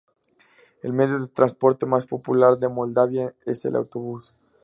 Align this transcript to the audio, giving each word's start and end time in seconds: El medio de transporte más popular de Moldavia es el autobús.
El 0.81 0.93
medio 0.93 1.19
de 1.19 1.27
transporte 1.27 1.85
más 1.85 2.07
popular 2.07 2.57
de 2.57 2.67
Moldavia 2.67 3.35
es 3.45 3.65
el 3.65 3.75
autobús. 3.75 4.33